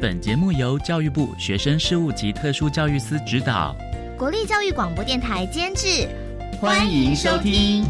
[0.00, 3.76] 本节目由教育部学生事务及特殊教育司指导，
[4.16, 6.08] 国立教育广播电台监制，
[6.58, 7.84] 欢迎收听。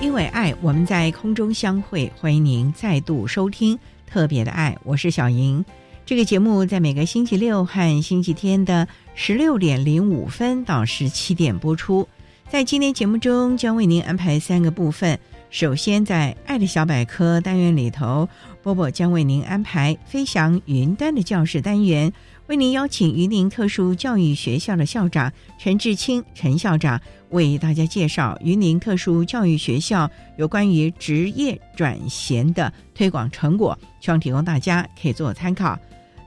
[0.00, 5.64] 因为爱，我们在空中相会，欢迎您再度收听特别的爱，我是小莹。
[6.04, 8.86] 这个节目在每个星期六和星期天的
[9.18, 12.06] 十六点零五分到十七点播出。
[12.50, 15.18] 在今天节目中，将为您安排三个部分。
[15.48, 18.28] 首先，在“爱的小百科”单元里头，
[18.62, 22.12] 波波将为您安排“飞翔云端”的教室单元，
[22.46, 27.00] 为您邀请云林特殊教育学校的校长陈志清陈校长
[27.30, 35.76] 为大家介绍云林特殊教育学校有关于职业转衔的推广成果，希望提供大家可以做参考。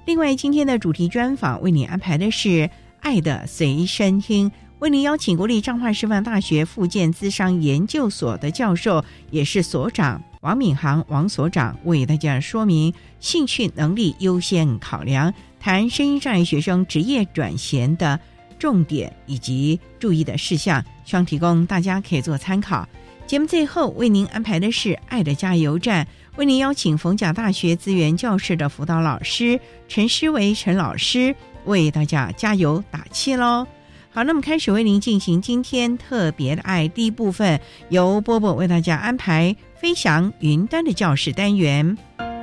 [0.09, 2.49] 另外，今天的主题专访为您安排的是
[2.99, 18.19] 《爱的随身听》，为您邀请国立彰化师范大学附件资商研究所的教授，也是所长王敏航王所长，为大家说明兴趣能力优先考量，谈声音障碍学生职业转衔的
[18.57, 22.89] 重点以及注意的事项，希望提供大家可以做参考。
[23.27, 26.03] 节目最后为您安排的是《爱的加油站》。
[26.39, 31.35] 为您邀请逢甲大学资源教室的辅导老师陈诗维陈老师
[31.65, 33.67] 为大家加油打气喽！
[34.09, 41.97] 好，那么开始为您进行今天特别的爱第一部分，由波波为大家安排飞翔云端的教室单元。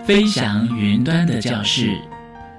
[0.05, 1.99] 飞翔云端的教室，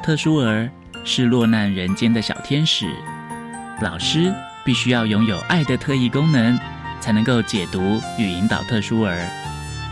[0.01, 0.67] 特殊儿
[1.03, 2.87] 是落难人间的小天使，
[3.79, 4.33] 老师
[4.65, 6.59] 必须要拥有爱的特异功能，
[6.99, 9.23] 才能够解读与引导特殊儿。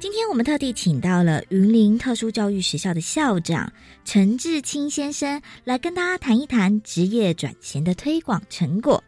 [0.00, 3.72] 今天我们特地请到了云林特殊教育学校的校长
[4.04, 9.02] 陈志清先生来跟大家谈一谈职业转型的推广成果。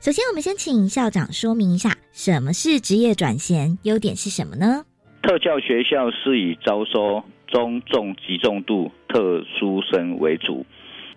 [0.00, 4.84] 首先，我们先请校长说明一下什么是职业转型，优点是什么呢？
[5.22, 10.64] 特教学校是以招收中重极重度特殊生为主，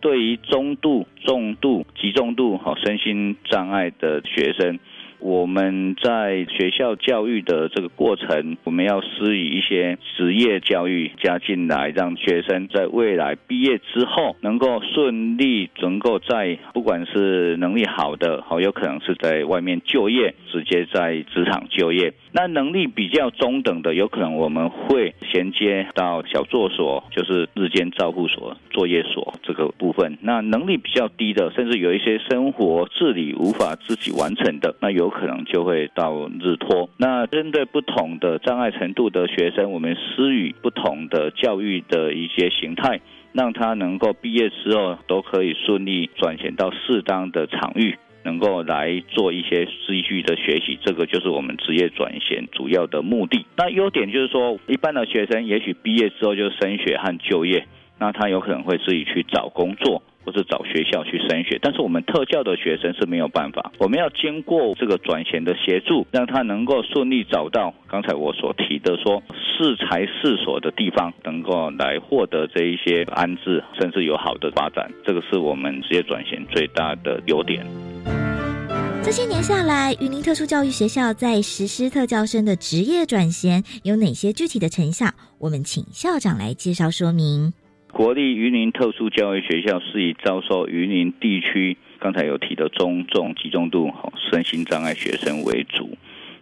[0.01, 4.79] 对于中度、重度、极重度好身心障碍的学生。
[5.21, 22.11] 我们在学校教育的这个过程，我们要施以一些职业教育加进来，让学生在未来毕业之后能够顺利，能够在不管是能力好的，好有可能是在外面就业，直接在职场就业。
[22.33, 30.17] 那能力比较中等的，有可能我们会衔接到小作所，就是日间照护所、作业所这个部分。
[30.21, 36.89] 那能力比较低的，甚至有一些生活自理无法自己完成的，那有可能就会到日托。
[36.97, 42.99] 那针对不同的障碍程度的学生，我们施予不同的教育的一些形态，
[43.33, 47.95] 让他能够毕业之后都可以顺利转型到适当的场域。
[48.23, 53.43] 能够来做一些继续的学习，这个就是我们职业转型主要的目的。
[53.57, 57.65] 那优点就是说，一般的学生也许毕业之后就升学和就业，
[57.97, 61.59] 那他有可能会自己去找工作或者找学校去升学。
[61.61, 74.91] 但是我们特教的学生是没有办法，我们要经过这个转型的协助，让他能够顺利找到刚才我所提的说适才适所的地方，能够来获得这一些安置，甚至有好的发展。
[75.05, 77.65] 这个是我们职业转型最大的优点。
[79.03, 85.07] 这些年下来，云林特殊教育学校在实施特教生的职业转衔有哪些具体的成效？
[85.39, 87.51] 我们请校长来介绍说明。
[87.91, 93.93] 国立云林特殊教育学校是以招收云林地区刚才有提的中重集中度
[94.31, 95.97] 身心障碍学生为主，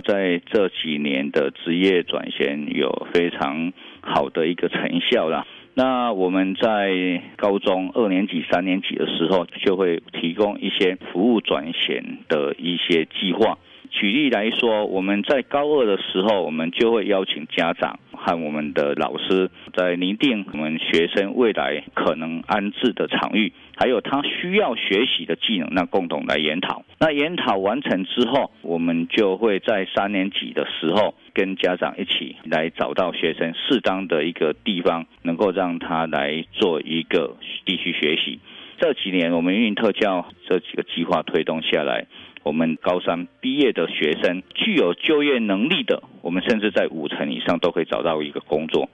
[0.05, 5.45] 在这几年的职业转衔有非常好的一个成效啦。
[5.73, 13.57] 那我们在高中二年级、三年级的时候，就会提供一些服务转衔的一些计划。
[13.89, 26.83] 举例来说，我们在高二的时候，我们就会邀请家长和我们的老师，在拟定我们学生未来可能安置的场域，还有他需要学习的技能，那共同来研讨。
[26.99, 38.39] 那研讨完成之后，我们就会在三年级的时候，跟家长一起来找到学生适当的一个地方，能够让他来做一个地区学习。
[38.77, 42.05] 这几年我们运特教这几个计划推动下来。
[42.49, 48.89] 我们高三毕业的学生具有就业能力的，我们甚至在五成以上都可以找到一个工作。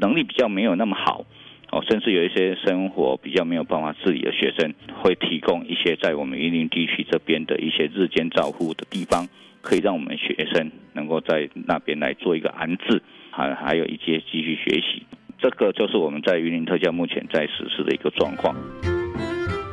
[0.00, 1.24] 能力比较没有那么好，
[1.70, 9.28] 哦，甚至有一些生活比较没有办法自理的学生，会提供一些在我们云林地区这边的一些日间照护的地方，
[9.62, 13.00] 可以让我们学生能够在那边来做一个安置，
[13.30, 15.06] 还还有一些继续学习。
[15.38, 18.56] 这个就是我们在云林特教目前在实施的一个状况。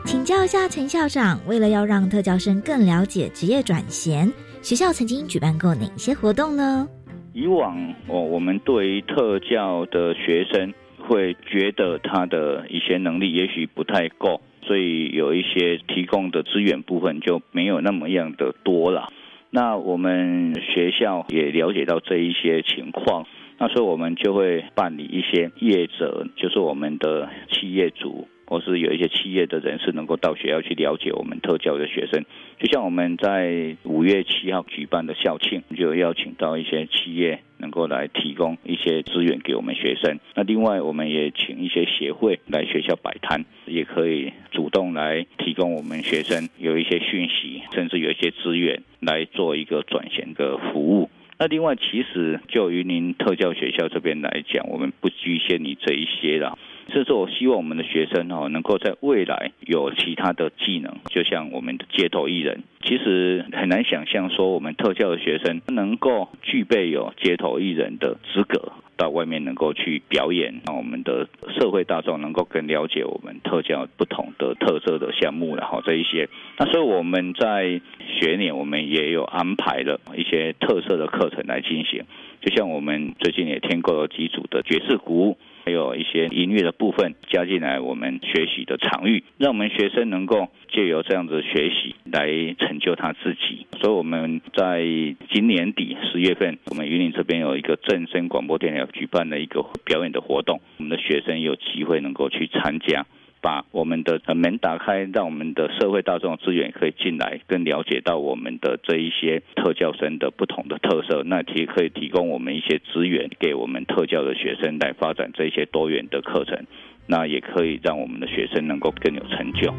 [0.06, 4.32] 请教一下陈校长，为了要让特教生更了解职业转衔，
[4.62, 6.88] 学校曾经举办过哪些活动呢？
[7.34, 7.76] 以往
[8.08, 19.12] 哦，我们对于特教的学生会觉得他的一些能力也许不太够，所以有一些提供的资源部分就没有那么样的多了。
[19.50, 23.26] 那我们学校也了解到这一些情况，
[23.58, 28.28] 那所以我们就会办理一些业者，就是我们的企业主。
[28.46, 32.24] 或是有一些企业的人士能够到学校去了解我们特教的学生，
[32.60, 40.20] 就像我们在五月七号举办的校庆，就邀请到一些企业能够来提供一些资源给我们学生。
[40.36, 51.10] 那另外，我们也请一些协会来学校摆摊，也可以主动来提供我们学生有一些讯息，甚至有一些资源来做一个转型的服务。
[51.38, 56.58] 那另外，其实就于您特教学校这边来讲，我们不局限于这一些了。
[56.88, 62.64] 这是我希望我们的学生哦，能够在未来有其他的技能，就像我们的街头艺人。
[62.84, 71.28] 其实很难想象说，我们特教的学生能够具备有街头艺人的资格，到外面能够去表演，让我们的
[71.60, 76.30] 社会大众能够更了解我们特教不同的特色的项目，然后这一些。
[76.60, 77.82] 那所以我们在
[78.20, 82.04] 学年，我们也有安排了一些特色的课程来进行，
[82.42, 85.38] 就像我们最近也添购了几组的爵士鼓。
[85.66, 92.28] 还有一些音乐的部分加进来，我们学习的场域，让我们学生能够借由这样子学习来
[92.60, 93.66] 成就他自己。
[93.82, 94.84] 所以我们在
[95.32, 103.04] 今年底十月份，我们云林这边有一个正声广播电台举办的一个表演的活动，我们的学生有机会能够去参加。
[103.46, 116.66] 把我们的门打开，让我们的社会大众资源可以进来，更了解到我们的这一些特教生的不同的特色，那提可以提供我们一些资源给我们特教的学生来发展这些多元的课程，
[117.06, 119.72] 那也可以让我们的学生能够更有成就。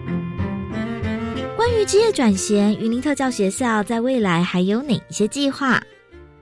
[1.57, 5.81] 关于职业转型，云林特教学校在未来还有哪一些计划？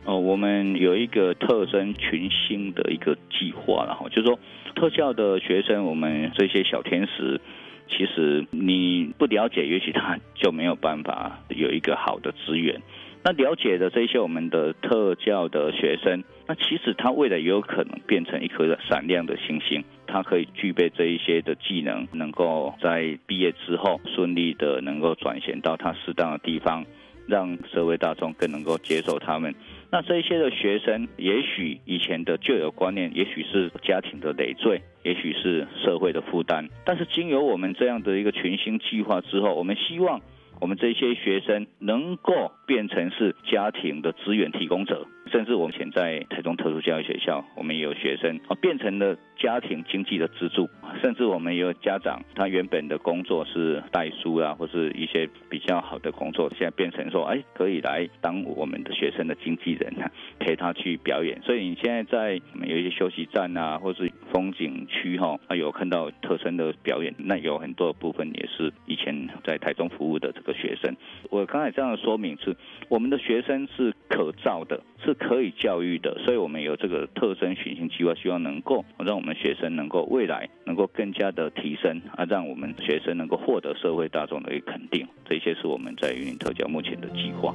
[0.04, 4.38] 哦，我们有一个特征群星的一个计划，然后就是说。
[4.74, 7.40] 特教的学生，我们这些小天使，
[7.88, 12.80] 其实你不了解，也许他就没有办法有一个好的资源。
[13.26, 26.84] 那了解的这些我们的特教的学生，那其实他未来也有可能变成一颗闪亮的星星，他可以具备这一些的技能，能够在毕业之后顺利的能够转型到他适当的地方，
[27.26, 29.54] 让社会大众更能够接受他们。
[29.94, 36.68] 那这些的学生，也许以前的旧有观念，也许是家庭的累赘，也许是社会的负担。
[36.84, 40.20] 但是经由我们这样的一个全新计划之后，我们希望
[40.60, 45.06] 我们这些学生能够变成是家庭的资源提供者。
[45.32, 50.68] 甚至我们现在台中特殊教育学校，我们也有学生啊变成了家庭经济的支柱，
[51.02, 59.92] 甚至我们也有家长，他原本的工作是代书啊，或是一些比较好的工作，现在变成说，哎，可以来当我们的学生的经纪人，
[60.38, 61.40] 陪他去表演。
[61.42, 70.94] 所以你现在在有一些休息站啊，或是风景区哈，啊有看到特生的表演，那有很多部分也是以前在台中服务的这个学生。
[71.30, 72.54] 我刚才这样的说明是，
[72.88, 85.06] 我们的学生是可造的，是可以教育的，所以我们有这个特生寻星计划，希望能够让我们学生能够未来能够更加的提升啊，让我们学生能够获得社会大众的一个肯定。
[85.28, 87.54] 这些是我们在云林特教目前的计划。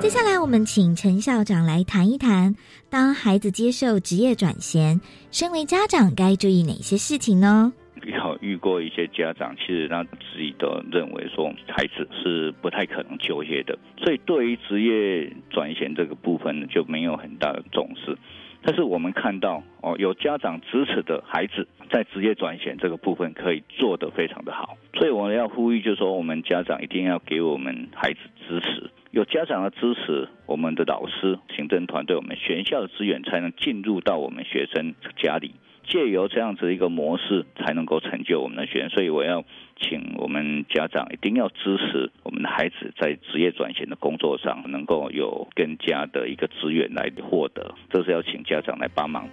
[0.00, 2.54] 接下来，我们请陈校长来谈一谈，
[2.88, 5.00] 当孩子接受职业转衔，
[5.30, 7.72] 身为家长该注意哪些事情呢？
[8.12, 18.16] 有遇过一些家长，其实他自己都认为说孩子是不太可能就业的，所以对于职业转衔这个部分呢，就没有很大的重视。
[18.60, 28.90] 但是我们看到哦，有家长支持的孩子，在职业转型这个部分可以做得非常的好，所以我要呼吁，就是说我们家长一定要给我们孩子支持。
[29.12, 35.54] 有家长的支持，我们的老师、行政团队、我们学校的资源才能进入到我们学生家里，
[35.88, 38.90] 借由这样子一个模式，才能够成就我们的学生。
[38.90, 39.42] 所以我要
[39.80, 47.74] 请我们家长一定要支持我们的孩子在职业转型的工作上，能够有更加的一个资源来获得。
[47.90, 49.26] 这是要请家长来帮忙。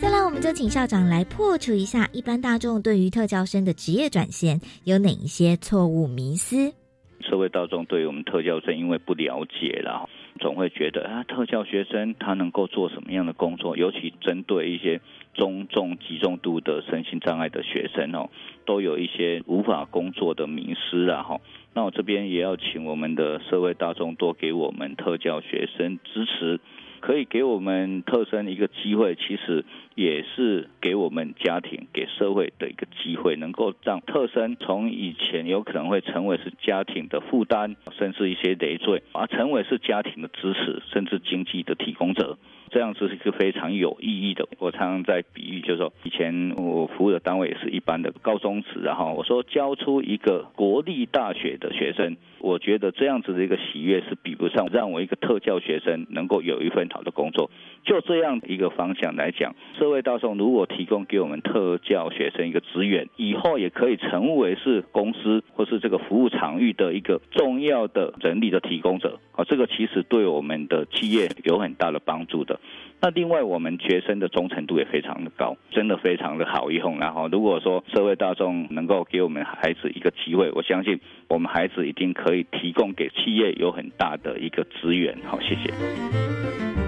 [0.00, 6.74] 再来，我们就请校长来破除一下一般大众对于特教生的职业转型有哪一些错误迷思。
[7.20, 10.06] 社会大众对于我们特教生因为不了解了，
[10.40, 13.76] 总会觉得啊，特教学生他能够做什么样的工作？
[13.76, 15.00] 尤其针对一些
[15.34, 18.28] 中重集中度的身心障碍的学生哦，
[18.64, 21.40] 都有一些无法工作的名师啊哈。
[21.72, 26.60] 那我这边也要请我们的社会大众多给我们特教学生支持。
[27.00, 42.36] 可以给我们特生一个机会，其实也是给我们家庭、给社会的一个机会，能够让特生从以前有可能会成为是家庭的负担，甚至一些累赘，而成为是家庭的支持，甚至经济的提供者。
[42.70, 44.48] 这样子是一个非常有意义的。
[44.58, 57.48] 我常常在比喻，就是说，以前我服务的单位也是一般的高中职，然后我说教出一个国立大学的学生，我觉得这样子的一个喜悦是比不上让我一个特教学生能够有一份好的工作。
[57.84, 69.18] 就这样一个方向来讲，社会大众如果提供给我们特教学生一个资源，以后也可以成为是公司或是这个服务场域的一个重要的人力的提供者。
[69.32, 72.58] 啊，这个其实对我们的企业有很大的帮助的。
[73.04, 76.98] 那另外，我们学生的忠诚度也非常的高，真的非常的好用。
[76.98, 85.14] 然后，如果说社会大众能够给我们孩子一个机会，我相信我们孩子一定可以提供给企业有很大的一个资源。
[85.26, 85.70] 好，谢谢。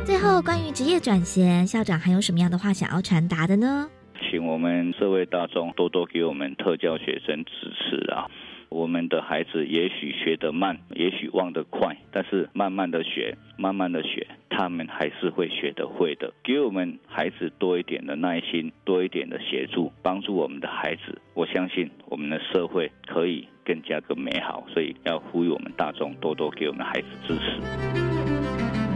[0.07, 3.87] 最后，关于职业转型，校长还有什么样的话想要传达的呢？
[4.31, 8.25] 请我们社会大众多多给我们特教学生支持啊！
[8.69, 16.33] 我们的孩子也许学得慢，也许忘得快，但是慢慢的学，慢慢的学，他们还是会学得会的。
[16.43, 24.65] 给我们孩子多一点的耐心，多一点的协助，帮助我们的孩子，我相信我们的社会可以更加的美好。
[24.73, 27.61] 所以要呼吁我们大众多多给我们孩子支持。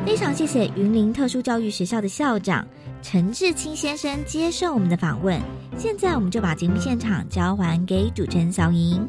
[0.04, 2.66] 非常谢谢云林特殊教育学校的校长
[3.02, 5.40] 陈志清先生接受我们的访问。
[5.76, 9.08] 现在我们就把节目现场交还给主持人小莹。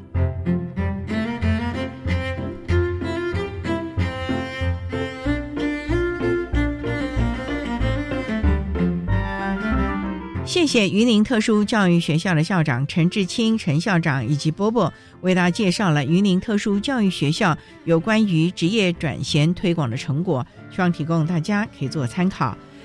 [10.46, 22.58] 谢谢榆林特殊教育学校的校长陈志清陈校长以及波波为大家介绍了榆林特殊教育学校有关于职业转衔推广的成果，希望提供大家可以做参考。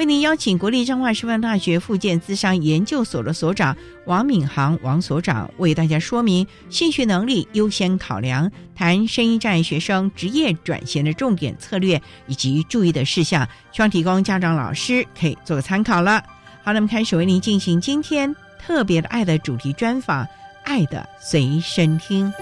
[0.00, 3.76] 为您邀请国立彰化师范大学附件资商研究所的所长
[4.06, 16.24] 王敏航王所长为大家说明兴趣能力优先考量，谈声音障碍学生职业转型的重点策略以及注意的事项，希望提供家长老师可以做个参考了。
[16.62, 20.26] 好，那么开始为您进行今天特别的爱的主题专访，
[20.64, 22.32] 爱的随身听。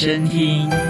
[0.00, 0.89] 身听。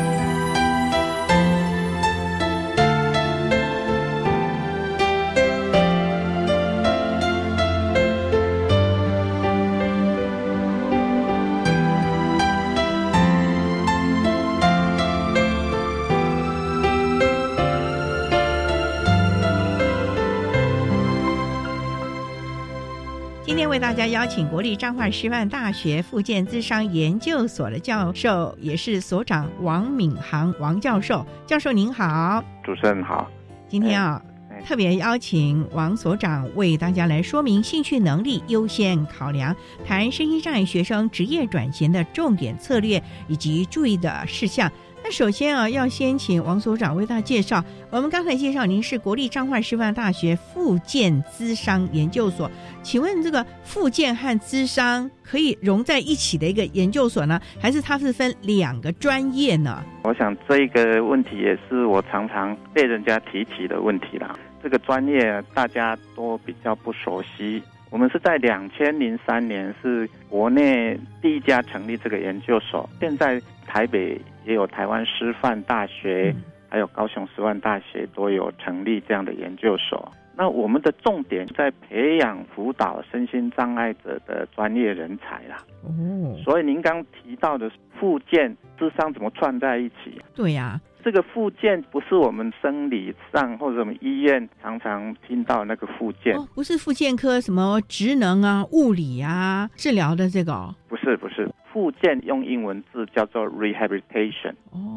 [24.10, 31.24] 邀请国立彰化师范大学附件资商研究所的教授，也是所长王敏航王教授。
[31.46, 33.30] 教授您好，主持人好。
[33.68, 34.20] 今天啊，
[34.66, 39.54] 特别邀请王所长为大家来说明兴趣能力优先考量，
[39.86, 44.68] 谈身心障碍学生职业转型的重点策略以及注意的事项。
[45.10, 47.62] 首先啊，要先请王所长为大家介绍。
[47.90, 52.48] 我们刚才介绍，您是国立彰化师范大学附建资商研究所。
[52.82, 59.84] 请问这个附建和资商可以融在一起的一个研究所呢， 还是它是分两个专业呢？
[60.04, 64.38] 我想这个问题也是我常常被人家提起的问题啦。
[64.62, 67.62] 这个专业大家都比较不熟悉。
[67.90, 76.34] 我们是在两千零三年是国内第一家成立这个研究所，现在台北也有台湾师范大学，
[76.68, 80.10] 还有高雄师范大学都有成立这样的研究所。
[80.36, 85.58] 那我们的重点在培养辅导身心障碍者的专业人才啦。
[85.82, 90.22] 哦，所以您刚提到的附件智商怎么串在一起？
[90.34, 90.80] 对呀。
[91.02, 104.54] 这个附件不是我们生理上或者我们医院常常听到那个附件，不是附件科什么职能啊、物理啊治疗的这个，不是不是附件用英文字叫做 rehabilitation，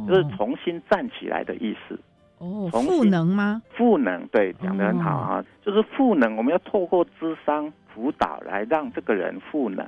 [0.07, 1.97] 就是重新站起来的意思。
[2.39, 3.61] 哦，赋能吗？
[3.77, 6.35] 赋能，对，讲的很好啊，就是赋能。
[6.35, 9.85] 我们要透过智商辅导来让这个人赋能，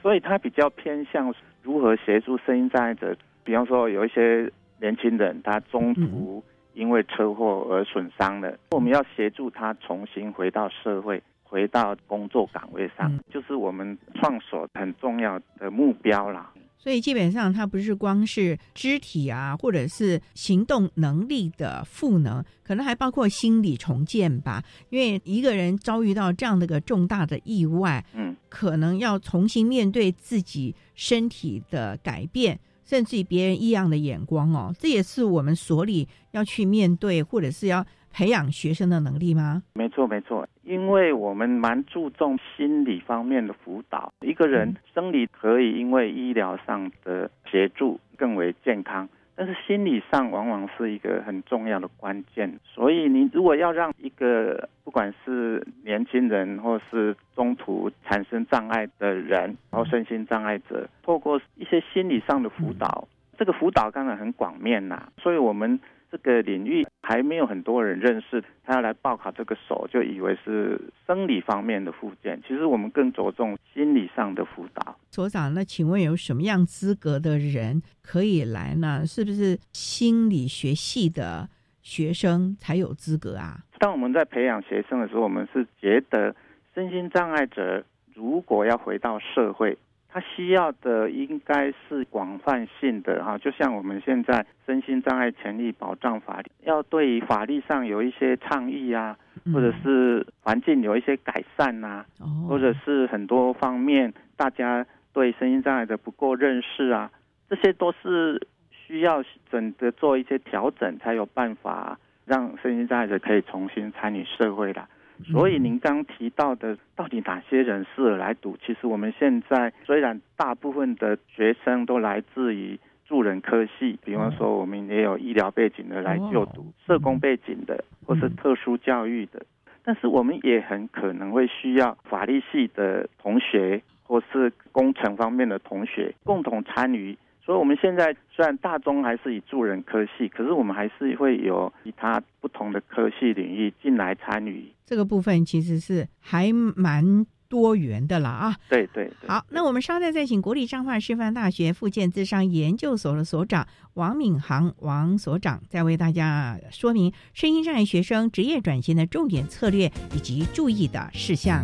[0.00, 4.48] 所以他比较偏向如何协助声音障碍者，比方说有一些。
[4.80, 6.42] 年轻人他中途
[6.74, 16.52] 因为车祸而损伤了，我们要协助他重新回到社会，回到工作岗位上，就是我们创所很重要的目标啦。
[16.78, 24.62] 所以基本上，它不是光是肢体啊，或者是行动能力的赋能，可能还包括心理重建吧。
[24.90, 32.60] 因为一个人遭遇到这样的个重大的意外，嗯，可能要重新面对自己身体的改变。
[32.86, 39.62] 甚至于别人异样的眼光哦，这也是我们所里要去面对，或者是要培养学生的能力吗？
[39.74, 44.10] 没错，没错，因为我们蛮注重心理方面的辅导。
[44.20, 49.06] 一个人生理可以因为医疗上的协助更为健康。
[49.36, 65.78] 但是心理上往往是一个很重要的关键，所以你如果要让一个不管是年轻人或是中途产生障碍的人，然后身心障碍者，透过一些心理上的辅导，这个辅导当然很广面呐，所以我们。
[66.10, 72.40] 这个领域还没有很多人认识，他要来报考这个手，就以为是生理方面的附件。
[72.46, 74.96] 其实我们更着重心理上的辅导。
[75.10, 79.04] 所长，那请问有什么样资格的人可以来呢？
[79.06, 81.48] 是不是心理学系的
[81.82, 83.60] 学生才有资格啊？
[83.78, 86.34] 当我们在培养学生的时候，我们是觉得
[86.74, 89.76] 身心障碍者如果要回到社会。
[90.16, 99.14] 他需要的应该是广泛性的哈，就像我们现在身心障碍权利保障法，要对法律上有一些倡议啊，
[99.52, 102.02] 或者是环境有一些改善呐，
[102.48, 107.10] 或者是很多方面大家对身心障碍的不够认识啊，
[107.50, 114.82] 这些都是需要整个做一些调整，才有办法让身心障碍者可以重新参与社会的。
[115.24, 118.56] 所以您刚提到的，到底哪些人适合来读？
[118.64, 129.44] 其实我们现在虽然大部分的学生都来自于助人科系，比方说我们也有医疗背景的来就读，社工背景的，或是特殊教育的，
[129.84, 137.16] 但是我们也很可能会需要法律系的同学，或是工程方面的同学共同参与。
[137.46, 144.68] 所以，我们现在虽然大中还是以助人科系，可是我们还是会有其他不同的科系领域进来参与。
[144.84, 148.56] 这个部分其实是还蛮多元的了啊。
[148.68, 149.28] 对对对。
[149.28, 161.62] 好，那我们稍待再请国立彰化师范大学附件智商研究所的所长王敏航王所长，再为大家说明声音障碍学生职业转型的重点策略以及注意的事项。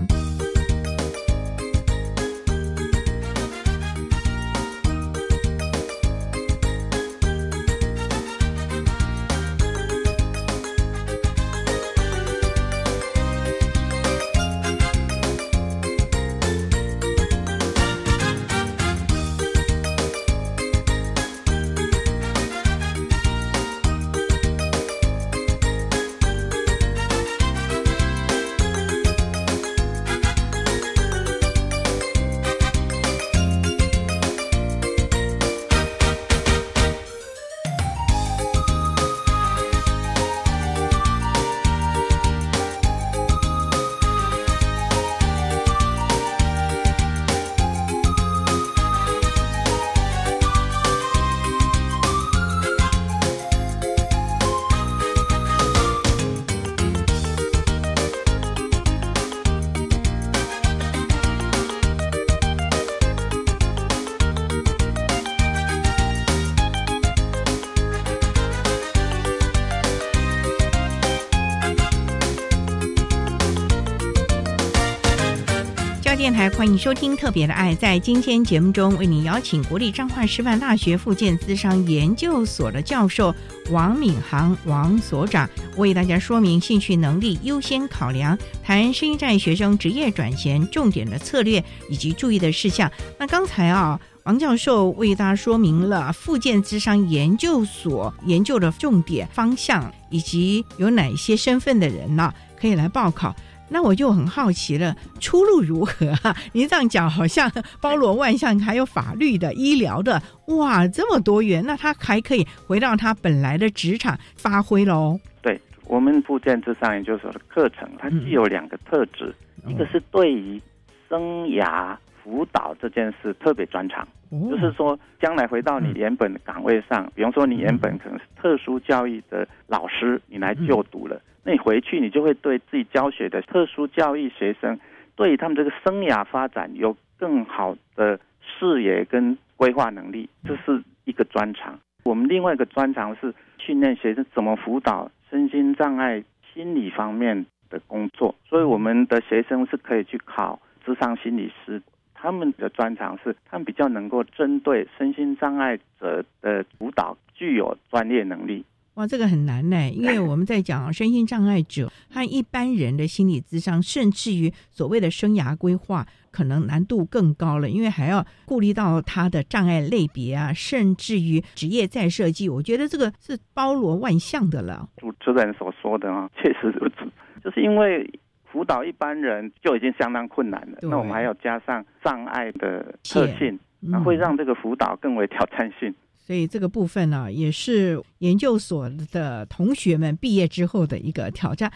[76.23, 77.75] 电台，欢迎收听《特别的爱》。
[77.77, 83.35] 在今天节目中，为您邀请国立彰化师范大学附件资商研究所的教授
[83.73, 92.89] 王敏航王所长，为大家说明兴趣能力优先考量，谈生站学生职业转型重点的策略以及注意的事项。
[93.19, 103.35] 那刚才啊，王教授为大家说明了附件资商研究所研究的重点方向，以及有哪些身份的人呢可以来报考。
[103.73, 106.37] 那我就很好奇了，出路如何啊？
[106.53, 115.19] 您这样讲好像 包罗万象，还有法律的、医疗的，哇，这么多元，那他还可以回到他本来的职场发挥喽？
[115.41, 119.35] 对我们福建智商研究所的课程，它既有两个特质，
[119.67, 120.61] 一个是对于
[121.09, 131.21] 生涯辅导这件事特别专长，就是说将来回到你原本的岗位上，比方说你原本可能是特殊教育的老师，你来就读了。
[131.45, 134.79] 那你回去，你就会对自己教学的特殊教育学生，
[135.17, 141.79] 对于他们这个生涯发展有更好的视野跟规划能力，这是一个专长。
[142.05, 151.83] 我们另外一个专长是训练学生怎么辅导身心障碍心理方面的工作，所以我们的学生是可以去考智商心理师。
[152.23, 158.65] 他们的专长是，他们比较能够针对身心障碍者的辅导，具有专业能力。
[158.95, 172.49] 哇，这个很难呢， 因为我们在讲身心障碍者和一般人的心理咨商，甚至于所谓的生涯规划，可能难度更高了，因为还要顾虑到他的障碍类别啊，甚至于职业再设计。
[172.49, 174.89] 我觉得这个是包罗万象的了。
[174.99, 177.11] 主持人所说的啊，确实如此，
[177.43, 178.09] 就是因为
[178.53, 185.93] 辅导一般人就已经相当困难了，那我们还要加上障碍的特性，那会让这个辅导更为挑战性。
[186.15, 191.73] 所以这个部分呢，也是研究所的同学们毕业之后的一个挑战。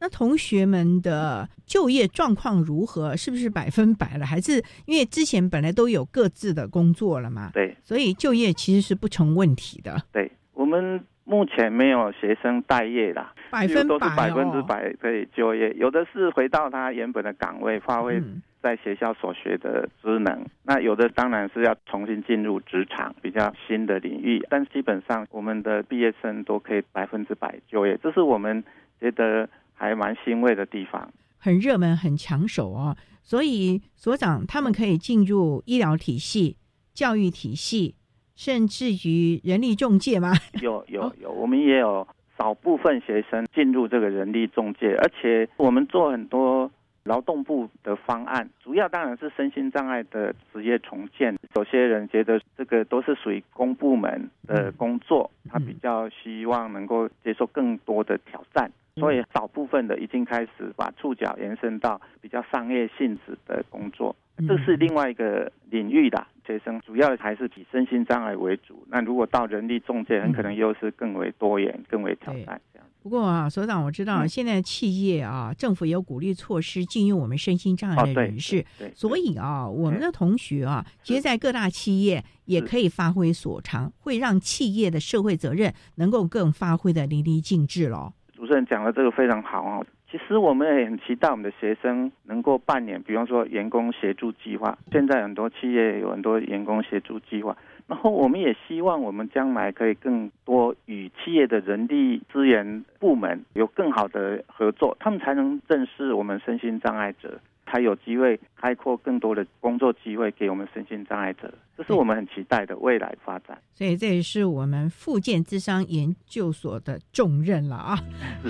[0.00, 3.16] 那同学们的就业状况如何？
[3.16, 4.24] 是不是百分百了？
[4.24, 7.50] 还是因为之前本来都有各自的工作了嘛？
[7.52, 10.00] 对，所以就业其实是不成问题的。
[10.12, 15.70] 对我们目前没有学生待业啦，百分都是百分之百可以就业。
[15.74, 18.20] 有的是回到他原本的岗位发挥。
[18.60, 24.44] 在学校所学的职能，那有的当然是要重新进入职场，比较新的领域。
[24.50, 28.62] 但基本上，我们的毕业生都可以百分之百就业，这是我们
[28.98, 31.08] 觉得还蛮欣慰的地方。
[31.38, 32.96] 很热门，很抢手哦。
[33.22, 36.56] 所以所长他们可以进入医疗体系、
[36.92, 37.94] 教育体系，
[38.38, 40.32] 甚至于人力中介吗？
[40.62, 42.06] 有有有，我们也有
[42.38, 46.70] 少部分学生进入这个人力中介，而且我们做很多。
[47.04, 51.34] 劳动部的方案主要当然是身心障碍的职业重建。
[51.54, 64.14] 有些人觉得这个都是属于公部门的工作，他比较希望能够接受更多的挑战，所以少部分的已经开始把触角延伸到比较商业性质的工作。
[64.46, 68.86] 这是另外一个领域的学生，主要还是以身心障碍为主。
[68.88, 72.86] 那如果到人力中介，很可能又是更为多元、更为挑战这样。
[73.02, 88.12] 不过啊，所长，我知道现在企业啊，政府有鼓励措施禁用我们身心障碍的人士，所以啊，我们的同学啊，其实，在各大企业也可以发挥所长，会让企业的社会责任能够更发挥的淋漓尽致喽。
[88.34, 89.80] 主持人讲的这个非常好啊。
[90.10, 94.78] 其实我们也很期待我们的学生能够扮演，比方说员工协助计划。
[94.90, 97.54] 现在很多企业有很多员工协助计划，
[97.86, 107.38] 然后我们也希望我们将来可以更多与企业的人力资源部门有更好的合作，他们才能正视我们身心障碍者。
[107.70, 113.56] 才有机会开阔更多的工作机会给我们身心障碍者，这是我们很期待的未来发展。
[113.74, 117.98] 所以这也是我们复健智商研究所的重任了啊！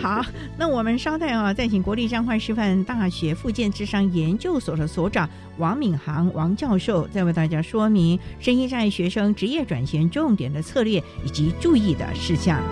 [0.00, 0.22] 好，
[0.58, 5.28] 那我们稍待啊，再请国立彰化师范大学复健智商研究所的所长
[5.58, 12.62] 王敏航王教授，再为大家说明身心障碍学生职业转型重点的策略以及注意的事项。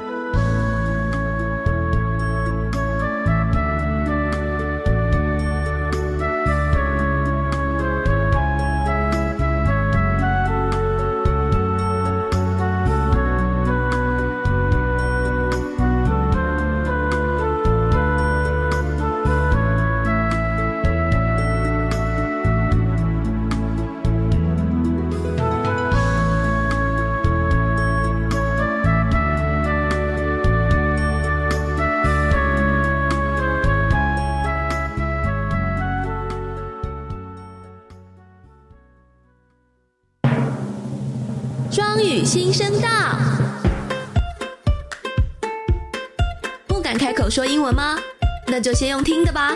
[48.66, 49.52] 就先用听的吧。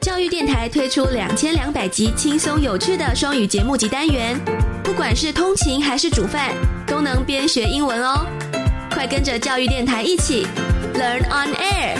[0.00, 4.34] 教育电台推出两千两百集轻松有趣的双语节目及单元，
[4.82, 6.54] 不管是通勤还是煮饭，
[6.86, 8.24] 都能边学英文哦。
[8.94, 10.46] 快跟着教育电台一起
[10.94, 11.98] Learn on Air。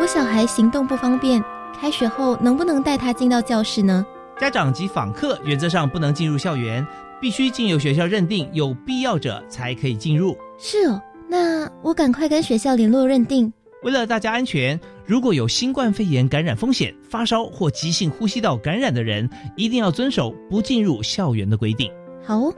[0.00, 1.44] 我小孩行动不方便，
[1.78, 4.06] 开学后能不能带他进到教室呢？
[4.38, 6.86] 家长及访客原则上不能进入校园，
[7.20, 10.36] 必须经由学校认定有必要者才可以进入。
[10.58, 13.52] 是哦，那我赶快跟学校联络认定。
[13.82, 21.90] 为了大家安全，如果有新冠肺炎感染风险、发烧或急性呼吸道感染的人，一定要遵守不进入校园的规定。
[22.24, 22.54] 好哦。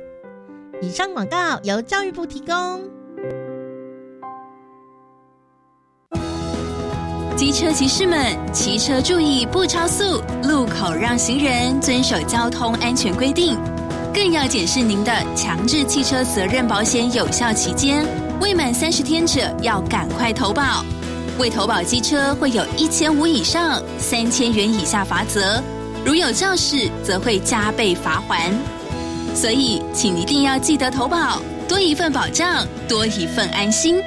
[0.82, 2.95] 以上广告由教育部提供。
[7.36, 13.58] 机车骑士们，骑车注意不超速，路口让行人，遵守交通安全规定。
[14.14, 18.06] 更要检视您的强制汽车责任保险有效期间，
[18.40, 20.82] 未满三十天者要赶快投保。
[21.38, 25.62] 未投保机车会有一千五以上三千元以下罚则，
[26.06, 28.50] 如有肇事则会加倍罚还。
[29.34, 34.02] 所以，请一定要记得投保，多一份保障，多一份安心。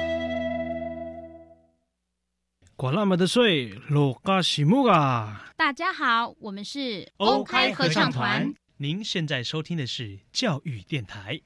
[2.80, 5.44] 管那么的水，罗嘎西木啊！
[5.54, 8.50] 大家好，我们是欧开合唱团。
[8.78, 11.38] 您现在收听的是教育电台。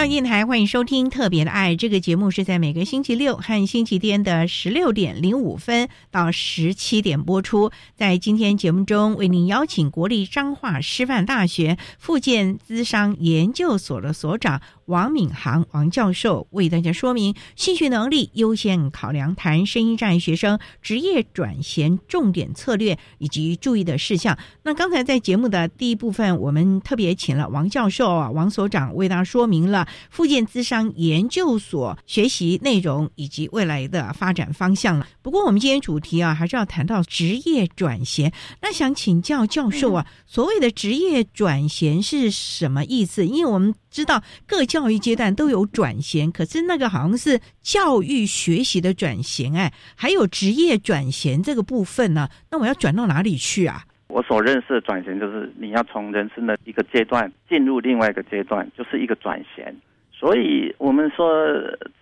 [0.00, 7.70] 教育电台欢迎收听《特别的爱》这个节目，是在每个星期六和星期天的十六点零五分到十七点播出。
[7.96, 14.62] 在今天节目中，为您邀请国立彰化师范大学附件资商研究所的所长。
[14.90, 24.36] 王敏航王教授为大家说明兴趣能力优先考量，谈声音障碍学生职业转衔重点策略以及注意的事项。
[24.64, 35.06] 那刚才在节目的第一部分，我们特别请了王教授啊，王所长为大家说明了附件资商研究所学习内容以及未来的发展方向了。
[35.22, 38.32] 不过我们今天主题啊，还是要谈到职业转衔。
[38.60, 43.24] 那想请教教授啊，所谓的职业转衔是什么意思？
[43.24, 52.28] 因为我们知道各教育阶段都有转型，可是那个好像是教育学习的转型，哎，还有职业转型这个部分呢。
[52.50, 53.82] 那我要转到哪里去啊？
[54.08, 59.64] 我所认识的转型，就是你要从人生的一个阶段进入另外一个阶段，就是一个转型。
[60.12, 61.46] 所以我们说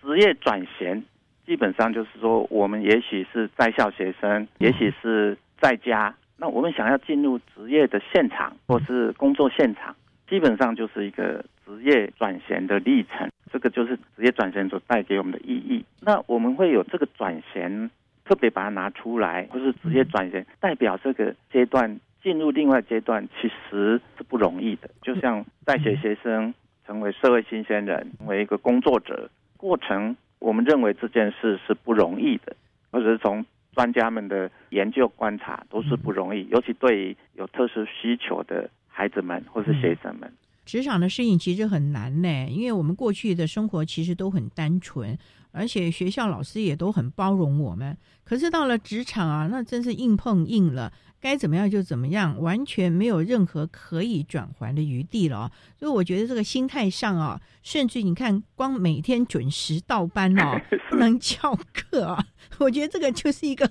[0.01, 1.03] 职业转型，
[1.45, 9.95] 基本上就是说，我们也许是在校学生，也许是在家，那我们想要进入职业的现场或是工作现场，
[10.29, 11.43] 基本上就是一个。
[11.69, 15.85] 职业转型的历程，这个就是职业转型所带给我们的意义。
[16.01, 17.91] 那我们会有这个转型，
[18.25, 24.89] 特别把它拿出来，或是职业转型代表这个阶段进入另外阶段，其实是不容易的。
[25.03, 26.51] 就像在学学生
[26.87, 32.55] 成为社会新鲜人，成为一个工作者过程，我们认为这件事是不容易的，
[32.91, 40.29] 或者是从专家们的研究观察都是不容易，尤其对于有特殊需求的孩子们或是学生们。
[40.65, 45.17] 职场的适应其实很难呢，因为我们过去的生活其实都很单纯，
[45.53, 47.97] 而且学校老师也都很包容我们。
[48.25, 55.49] 可是到了职场啊，那真是硬碰硬了，该怎么样就怎么样，完全没有任何可以转还的余地了。
[55.77, 62.27] 所以我觉得这个心态上啊，甚至你看，光每天准时到班 哦，不能翘课啊，
[62.59, 63.65] 我觉得这个就是一个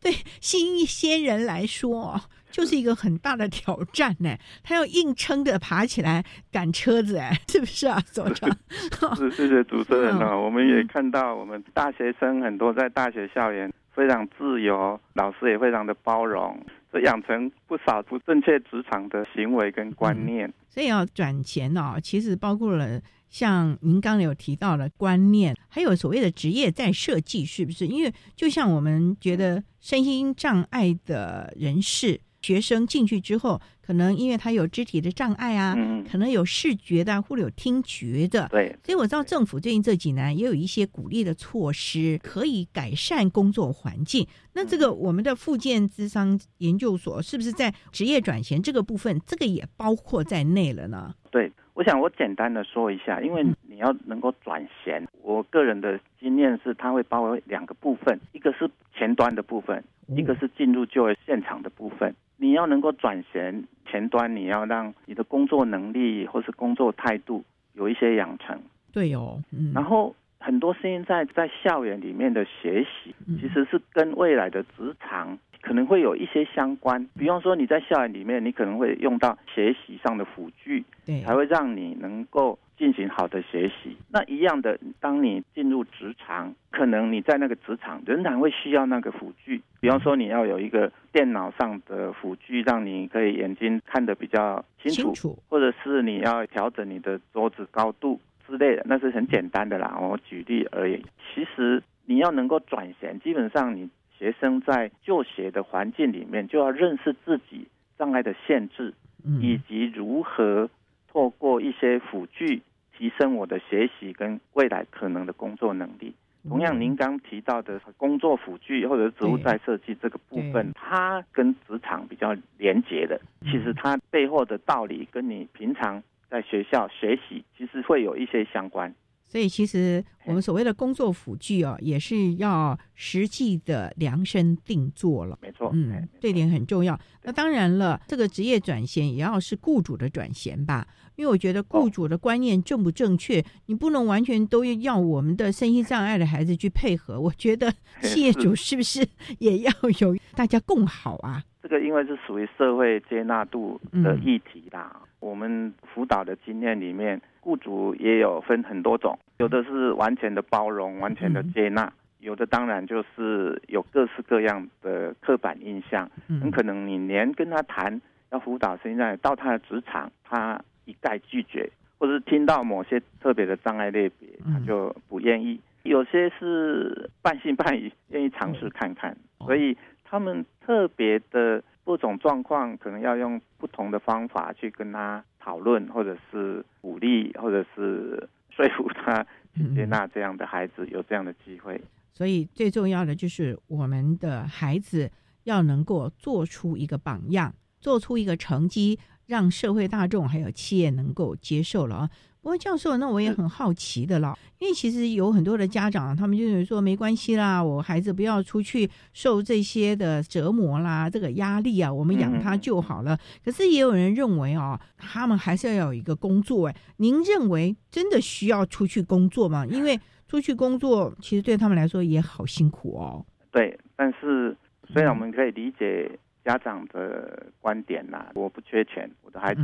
[0.00, 2.20] 对新一些人来说。
[2.52, 8.48] 就是一个很大的挑战呢，他要硬撑着爬起来赶车子，哎， 是不是啊，所长？
[9.16, 10.36] 是，谢谢主持人啊。
[10.36, 20.52] 我们也看到，我们大学生很多在大学校园非常自由，老师也非常的包容，这养成不少不正确职场的行为跟观念。
[20.68, 27.86] 所以要转钱哦，其实包括了像您刚才有提到的观念，还有所谓的职业在设计，是不是？
[27.86, 32.20] 因为就像我们觉得身心障碍的人士。
[32.42, 36.02] 学生进去之后，可能因为他有肢体的障碍啊，嗯。
[36.10, 44.26] 可能有视觉的啊或者有听觉的，对，所以我知道政府最近这几年也有一些鼓励的措施，可以改善工作环境。
[44.52, 51.14] 那这个我们的复健智商研究所是不是在职业转型这个部分，这个也包括在内了呢？
[51.30, 62.14] 对，我想我简单的说一下，因为你要能够转衔，我个人的经验是，它会包围两个部分，一个是前端的部分，一个是进入就业现场的部分。
[62.36, 68.60] 你要能够转衔前端，你要让你的工作能力或是工作态度有一些养成。
[68.92, 77.08] 对哦，嗯，然后很多现在在校园里面的学习，其实是跟未来的职场可能会有一些相关。
[77.16, 83.96] 比方说你在校园里面，你可能会用到学习上的辅具，对，才会让你能够进行好的学习。
[84.10, 89.62] 那一样的，当你进入职场，可能你在那个职场仍然会需要那个辅具。
[89.80, 99.96] 比方说，你要有一个电脑上的辅具，让你可以眼睛看得比较清楚，清楚或者是你要调整你的桌子高度之类的，那是很简单的啦。
[100.00, 101.00] 我举例而已。
[101.32, 103.88] 其实你要能够转型，基本上你
[104.22, 107.66] 学生在就学的环境里面，就要认识自己
[107.98, 110.70] 障碍的限制，嗯以及如何
[111.08, 112.62] 透过一些辅具
[112.96, 116.14] 提升我的学习跟未来可能的工作能力。
[116.48, 128.94] 同样，您刚提到的工作辅具或者是职务再设计这个部分，它跟职场比较连结的，其实它背后的道理跟你平常在学校学习，其实会有一些相关。
[129.24, 135.38] 所以其实我们所谓的工作辅具哦，也是要实际的量身定做了。
[135.40, 136.98] 没错，嗯，这点很重要。
[137.22, 147.18] 那当然了，这个职业转型也要是雇主的转型吧，因为我觉得雇主的观念正不正确，你不能完全都要我们的身心障碍的孩子去配合。
[147.18, 149.06] 我觉得 企业主是不是
[149.38, 151.42] 也要有大家共好啊？
[151.62, 155.00] 这个因为是属于社会接纳度的议题啦。
[155.20, 166.08] 我们辅导的经验里面，雇主也有分很多种，有的是完全的包容、完全的接纳，有的当然就是有各式各样的刻板印象。
[166.40, 168.00] 很可能你连跟他谈
[168.30, 175.60] 要辅导，现在到他的职场，他一概拒绝，或者是听到某些特别的障碍类别，他就不愿意。
[175.82, 191.80] 有些是半信半疑，愿意尝试看看，所以他们特别的各种状况，可能要用不同的方法去跟他讨论，或者是鼓励，或者是说服他去接纳这样的孩子，有这样的机会。
[192.12, 195.10] 所以最重要的就是我们的孩子
[195.44, 202.10] 要能够做出一个榜样，做出一个成绩，让社会大众还有企业能够接受了啊。
[202.40, 213.16] 不过教授，那我也很好奇的了，因为其实有很多的家长，他们就认为说没关系啦，我孩子不要出去受这些的折磨啦，这个压力啊，我们养他就好了。
[213.44, 216.66] 可是也有人认为哦，他们还是要有一个工作。
[216.66, 219.64] 哎，您认为真的需要出去工作吗？
[219.66, 223.24] 因为出去工作其实对他们来说也好辛苦哦。
[223.52, 224.56] 对，但是
[224.92, 229.60] 虽然我们可以理解家长的观点呐、我不缺钱，我的孩子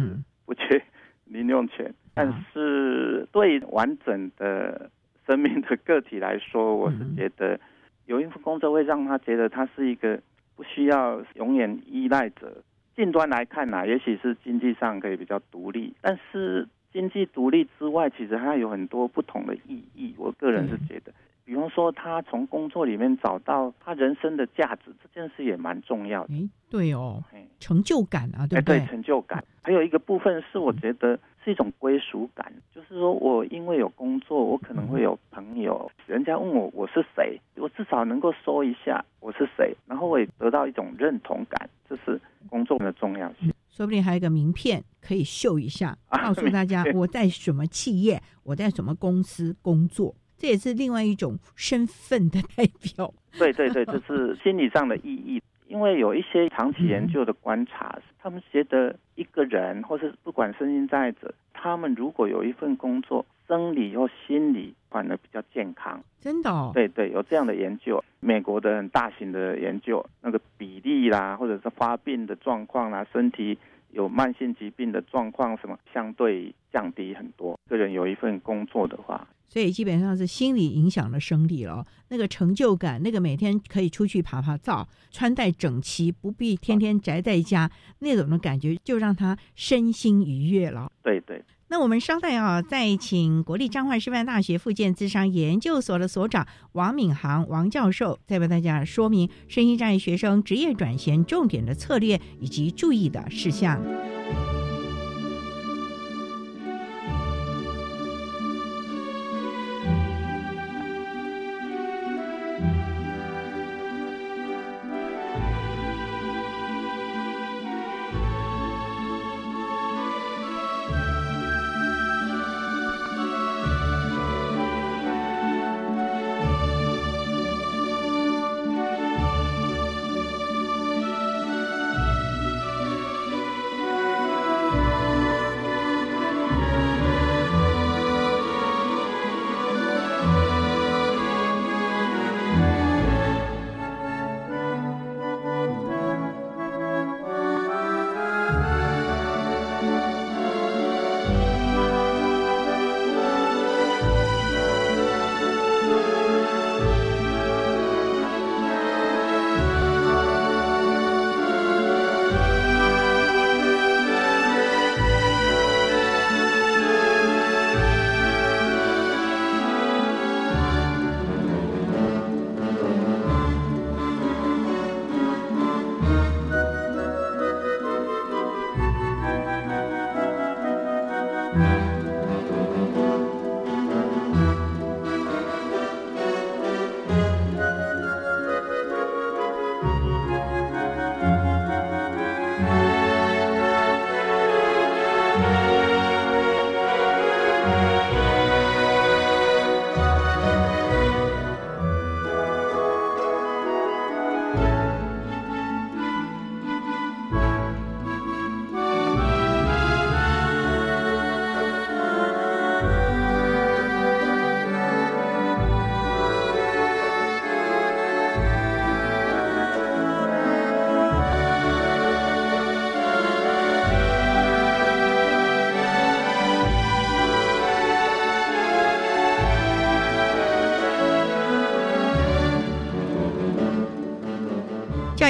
[0.46, 0.82] 不缺
[1.24, 1.92] 零用钱。
[2.14, 4.90] 但是对完整的
[5.26, 7.58] 生命的个体来说，我是觉得
[8.06, 10.20] 有一份工作会让他觉得他是一个
[10.56, 12.62] 不需要永远依赖者。
[12.96, 20.14] 近端来看呐、也许是经济上可以比较独立，但是经济独立之外，其实它有很多不同的意义。
[20.18, 21.12] 我个人是觉得，
[21.48, 26.34] 比方说他从工作里面找到他人生的价值，这件事也蛮重要的。
[26.34, 27.24] 哎，对哦，
[27.58, 28.84] 成就感啊，对不对？
[28.84, 29.42] 成就感。
[29.62, 43.50] 还有一个部分是我觉得是一种归属感，就是说我因为有工作，我可能会有朋友，人家问我我是谁，我至少能够说一下我是谁，然后我也得到一种认同感，这是工作的重要性。
[43.70, 53.12] 说不定还有一个名片可以秀一下，告诉大家我在什么企业，我在什么公司工作，这也是另外一种身份的代表。
[53.38, 55.42] 对对对， 这是心理上的意义。
[55.66, 66.02] 因为有一些长期研究的观察，他们觉得一个人或是不管身心障碍者，他们如果有一份工作，生理或心理反而比较健康。
[66.20, 66.70] 真的、哦？
[66.72, 73.58] 对对，有这样的研究，美国的很大型的研究，那个比例啦，或者是发病的状况啦，身体
[73.98, 77.58] 有慢性疾病的状况什么，相对降低很多。
[77.68, 79.26] 个人有一份工作的话。
[79.48, 87.68] 所以基本上是心理影响了生理了，那个成就感，那个每天可以出去爬爬照，穿戴整齐，不必天天宅在家，
[87.98, 90.92] 那种的感觉就让他身心愉悦了。
[91.02, 91.42] 对对。
[91.70, 103.82] 那我们稍待啊，再请国立彰化师范大学附建资商研究所的所长王敏航王教授，再为大家说明身心障碍学生职业转型重点的策略以及注意的事项。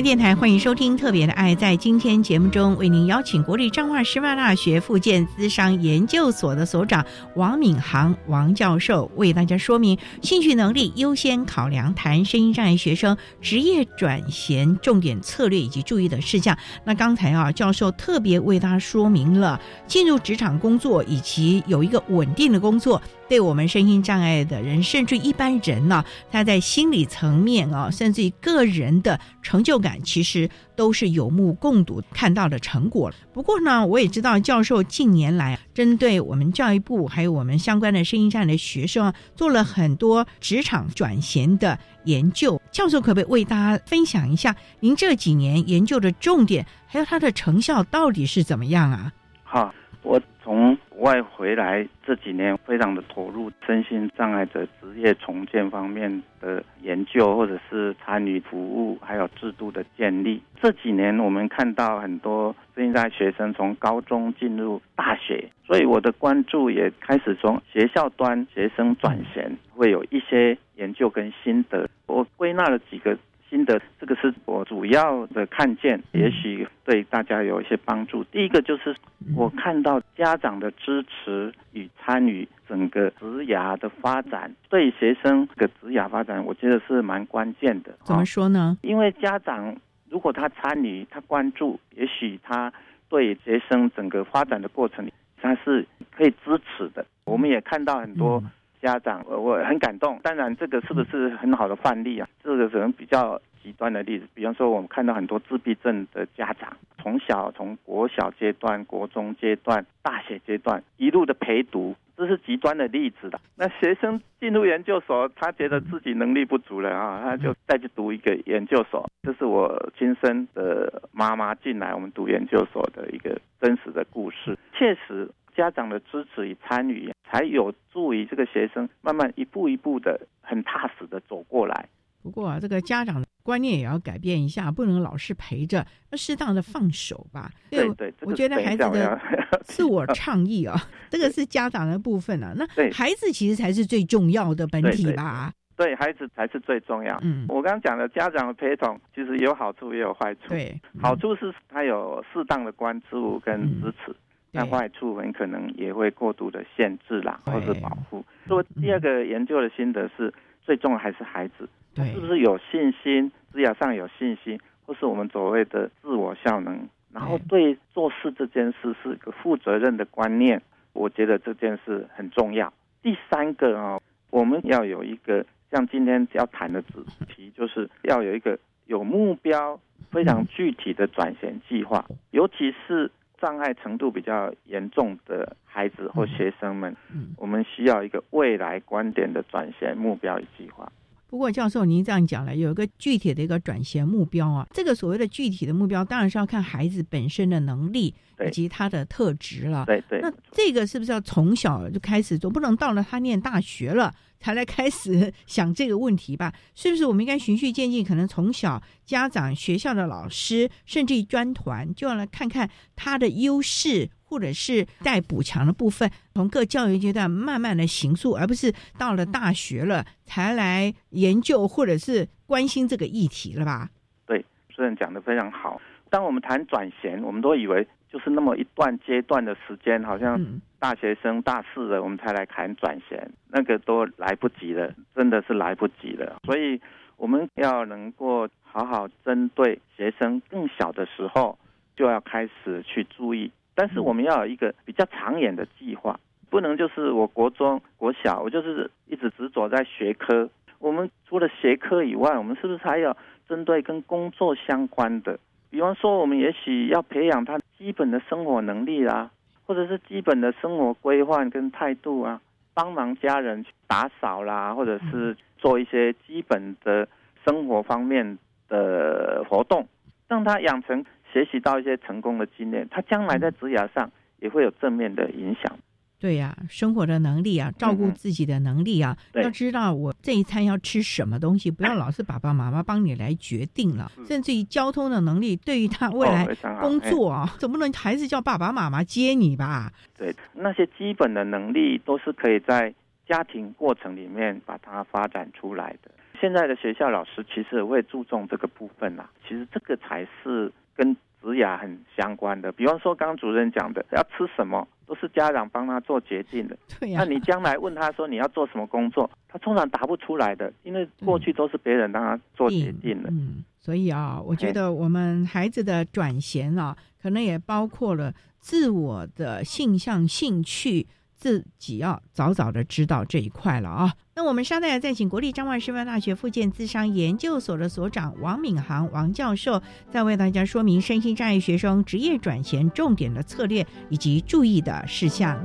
[0.03, 1.57] 电台欢迎收听《特别的爱》。
[1.59, 16.57] 在今天节目中，为您邀请国立彰化师范大学附件资商研究所的所长王敏航王教授，为大家说明兴趣能力优先考量，谈声音障碍学生职业转型重点策略以及注意的事项。
[16.85, 23.03] 那刚才啊，教授特别为大家说明了进入职场工作以及有一个稳定的工作。
[23.29, 42.61] 对我们身心障碍的人，甚至一般人呢，他在心理层面啊，甚至于个人的成就感，其实都是有目共睹看到的成果不过呢，我也知道教授近年来针对我们教育部还有我们相关的身心障碍的学生，做了很多职场转型的研究。
[42.73, 49.13] 教授可不可以为大家分享一下您这几年研究的重点，还有它的成效到底是怎么样啊？
[49.45, 50.77] 好，我从。
[50.99, 60.43] 国外回来这几年，非常的投入身心障碍者职业重建方面的研究，或者是参与服务，还有制度的建立。
[60.61, 71.89] 这几年我们看到很多身心障碍学生从高中进入大学，所以我的关注也开始从学校端学生转型，会有一些研究跟心得。
[72.07, 73.17] 我归纳了几个。
[73.49, 78.23] 新的这个是我主要的看见，也许对大家有一些帮助。
[78.25, 78.95] 第一个就是
[79.35, 87.93] 我看到家长的支持与参与整个职涯的发展，对学生的职涯发展，我觉得是蛮关键的。
[88.05, 88.77] 怎么说呢？
[88.83, 89.75] 因为家长
[90.11, 92.73] 如果他参与、他关注，也许他
[93.09, 97.07] 对学生整个发展的过程，他是可以支持的。
[97.25, 98.43] 我们也看到很多。
[98.81, 100.19] 家长，我我很感动。
[100.23, 102.29] 当然，这个是不是很好的范例啊？
[102.43, 104.27] 这个可能比较极端的例子。
[104.35, 113.41] 比方说，我们看到很多自闭症的家长，从小从国小阶段、国中阶段、大学阶段一路的陪读，这是极端的例子的。
[113.57, 119.09] 那学生进入研究所，他觉得自己能力不足了啊，他就再去读一个研究所。
[119.23, 125.29] 这是我亲生的妈妈进来我们读研究所的一个真实的故事，确实。
[125.59, 131.89] 家长的支持与参与，才有助于这个学生慢慢一步一步的很踏实的走过来。
[132.23, 137.51] 不过啊，这个家长的观念也要改变一下，不能老是陪着，要适当的放手吧。
[137.71, 139.21] 对对，我觉得孩子的
[139.65, 140.77] 自我倡议啊，
[141.11, 142.55] 这个是家长的部分啊。
[142.57, 145.53] 那孩子其实才是最重要的本体吧？
[145.77, 147.19] 对孩子才是最重要。
[147.23, 150.49] 嗯，我刚刚讲的家长的陪同，其实有好处也有坏处。
[150.51, 154.15] 对，好处是他有适当的关注跟支持。
[154.51, 158.25] 那坏处很可能也会过度的限制啦，或者保护。
[158.47, 160.33] 所以第二个研究的心得是，
[160.63, 170.63] 最重要还是孩子，是不是有信心，职业上有信心，或是我们所谓的自我效能，然后对做事这件事是一个负责任的观念，
[170.95, 172.73] 我觉得这件事很重要。
[173.03, 179.79] 第三个啊，我们要有一个像今天要谈的主题，就是要有一个有目标、
[180.11, 183.11] 非常具体的转型计划，尤其是。
[183.41, 190.91] 障碍程度比较严重的孩子或学生们，嗯我们需要一个未来观点的转型目标与计划。
[191.31, 194.67] 不过，教授您这样讲了，有一个具体的一个转型目标啊。
[194.71, 198.15] 这个所谓的具体的目标，当然是要看孩子本身的能力
[198.47, 199.85] 以及他的特质了。
[199.85, 200.21] 对对。
[200.23, 204.11] 那这个是不是要从小就开始，总不能到了他念大学了？
[204.39, 206.53] 才来开始 想这个问题吧？
[206.75, 208.05] 是不是我们应该循序渐进？
[208.05, 223.91] 可能从小家长、学校的老师，甚至专团，就要来看看他的优势，或者是待补强的部分，从各教育阶段慢慢的行塑，而不是到了大学了才来研究或者是关心这个议题了吧？
[224.27, 225.81] 对，主任讲的非常好。
[226.11, 230.41] 当我们谈转型，我们都以为就是那么一段阶段的时间，好像。
[230.81, 236.41] 大学生大四了，我们才来谈转型，那个都来不及了，真的是来不及了。
[236.45, 236.81] 所以
[237.17, 241.59] 我们要能够好好针对学生更小的时候，
[241.97, 243.51] 就要开始去注意。
[243.75, 250.49] 但是我们要有一个比较长远的计划，不能就是我国中、国小，我就是一直执着在学科。
[250.79, 253.17] 我们除了学科以外，我们是不是还要
[253.49, 255.37] 针对跟工作相关的？
[255.71, 259.31] 比方说，我们也许要培养他基本的生活能力啦。
[259.67, 262.41] 或者是基本的生活规范跟态度啊，
[262.73, 267.07] 帮忙家人去打扫啦，或者是做一些基本的
[267.45, 268.39] 生活方面
[268.71, 269.87] 的活动，
[270.27, 274.11] 让他养成学习到一些成功的经验，他将来在职涯上
[274.41, 275.79] 也会有正面的影响。
[276.21, 284.11] 对呀，生活的能力啊，照顾自己的能力啊，要知道我这一餐要吃什么东西，不要老是爸爸妈妈帮你来决定了。
[284.27, 286.45] 甚至于交通的能力，对于他未来
[286.81, 289.93] 工作啊，总不能还是叫爸爸妈妈接你吧？
[290.17, 292.93] 对，那些基本的能力都是可以在
[293.27, 296.11] 家庭过程里面把它发展出来的。
[296.41, 301.17] 现在的学校老师其实会注重这个部分呐，其实这个才是跟。
[301.41, 306.77] 职涯很相关的，比方说刚刚主任讲的，要吃什么都是家长帮他做决定的。
[306.99, 307.21] 对呀。
[307.23, 313.31] 那你将来问他说你要做什么工作，他通常答不出来的，因为过去都是别人帮他做决定的。
[313.31, 321.07] 嗯，所以啊，我觉得我们孩子的转衔啊，可能也包括了自我的性向、兴趣。
[321.39, 324.13] 自己要早早的知道这一块了啊！
[324.39, 329.83] 那我们稍待再请国立彰化师范大学附建资商研究所的所长王敏航王教授，
[330.13, 335.59] 再为大家说明身心障碍学生职业转型重点的策略以及注意的事项。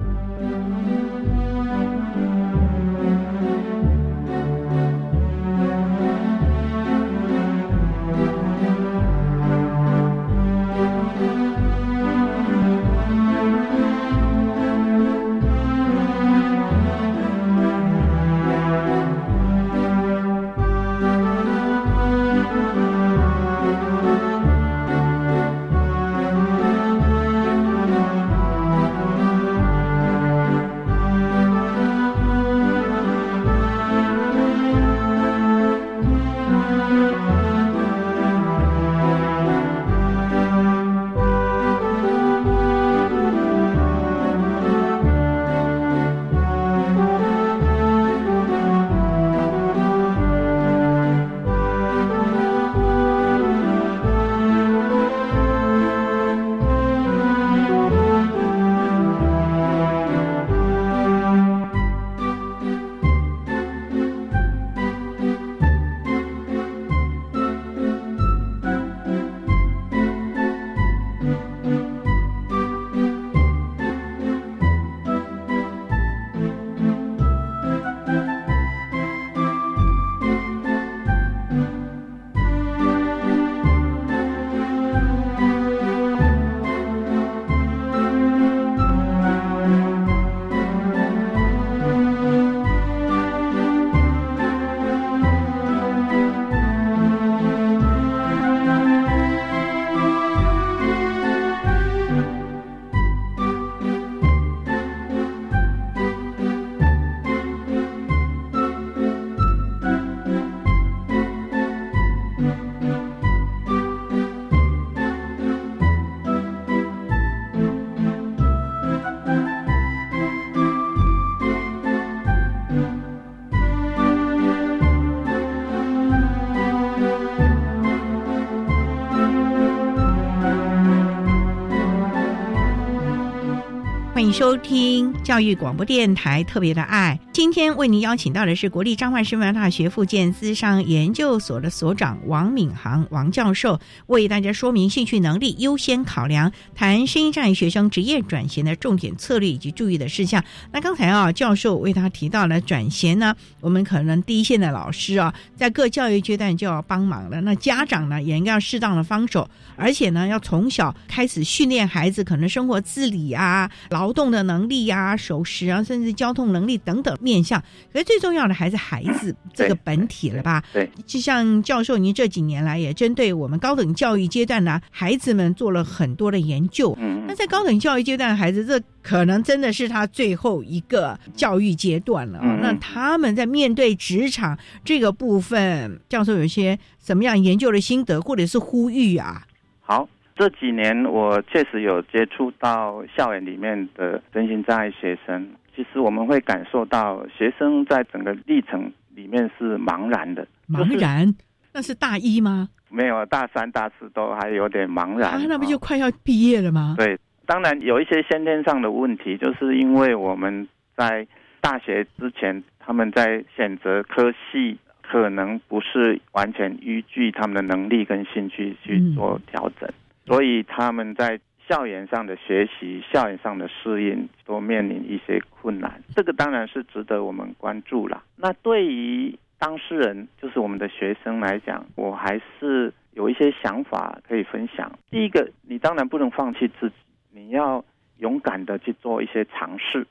[134.33, 137.19] 收听教育广播电台特别的爱。
[137.43, 150.41] 今天为您邀请到的是国立彰化师范大学附件资商研究所的所长王敏航王教授，为大家说明兴趣能力优先考量，谈声音障碍学生职业转型的重点策略以及注意的事项。
[150.71, 157.41] 那刚才啊，教授为他提到了转型呢，我们可能第一线的老师啊，在各教育阶段就要帮忙了。
[157.41, 167.61] 那家长呢，也应该要适当的帮手，而且呢，要从小开始训练孩子可能生活自理啊、劳动的能力啊、守时啊，甚至交通能力等等面向。
[167.93, 170.61] 可是最重要的还是孩子这个本体了吧？
[170.73, 176.93] 对，就像教授您这几年来也针对我们高等教育阶段呢，孩子们做了很多的研究。
[176.99, 182.39] 嗯，那在高等教育阶段的孩子，这可能真的是他最后一个教育阶段了。
[182.43, 189.43] 嗯，那他们在面对职场这个部分，教授有一些什么样研究的心得，或者是呼吁啊？
[189.79, 190.09] 好。
[190.35, 200.47] 这几年我确实有接触到校园里面的身心障碍学生，其实我们会感受到学生在整个历程里面是茫然的。
[200.69, 201.33] 茫然？
[201.73, 202.69] 那是大一吗？
[202.89, 205.31] 没有，大三、大四都还有点茫然。
[205.31, 206.93] 啊，那不就快要毕业了吗？
[206.97, 207.17] 对，
[207.47, 211.25] 当然有一些先天上的问题，就是因为我们在
[211.59, 219.89] 大学之前，他们在选择科系，可能不是完全依据他们的能力跟兴趣去做调整。
[220.27, 228.23] 所以他们在校园上的学习、校园上的适应都面临一些困难，这个当然是值得我们关注了。
[228.35, 234.91] 那对于当事人，就是我们的学生来讲，我还是有一些想法可以分享。
[235.09, 236.95] 第一个，你当然不能放弃自己，
[237.31, 237.83] 你要
[238.17, 240.05] 勇敢的去做一些尝试。